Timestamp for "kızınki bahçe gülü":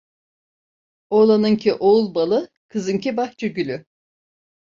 2.67-3.85